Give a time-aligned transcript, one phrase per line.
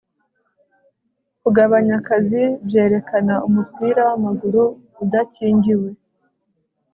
[1.41, 4.63] Kugabanya akazi byerekana umupira wamaguru
[5.03, 5.89] udakingiwe